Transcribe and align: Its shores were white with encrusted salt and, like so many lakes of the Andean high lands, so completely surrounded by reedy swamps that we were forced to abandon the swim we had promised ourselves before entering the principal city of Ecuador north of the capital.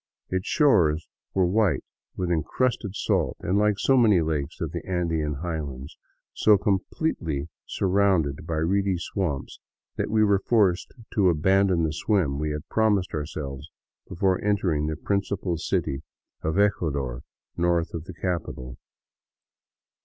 Its 0.31 0.47
shores 0.47 1.07
were 1.35 1.45
white 1.45 1.83
with 2.15 2.31
encrusted 2.31 2.95
salt 2.95 3.37
and, 3.41 3.59
like 3.59 3.77
so 3.77 3.95
many 3.95 4.19
lakes 4.19 4.59
of 4.59 4.71
the 4.71 4.83
Andean 4.83 5.35
high 5.43 5.59
lands, 5.59 5.95
so 6.33 6.57
completely 6.57 7.49
surrounded 7.67 8.47
by 8.47 8.55
reedy 8.55 8.95
swamps 8.97 9.59
that 9.97 10.09
we 10.09 10.23
were 10.23 10.39
forced 10.39 10.91
to 11.13 11.29
abandon 11.29 11.83
the 11.83 11.93
swim 11.93 12.39
we 12.39 12.49
had 12.49 12.67
promised 12.67 13.13
ourselves 13.13 13.69
before 14.09 14.43
entering 14.43 14.87
the 14.87 14.95
principal 14.95 15.55
city 15.55 16.01
of 16.41 16.57
Ecuador 16.57 17.21
north 17.55 17.93
of 17.93 18.05
the 18.05 18.13
capital. 18.15 18.77